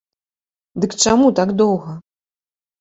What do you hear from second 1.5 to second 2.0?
доўга?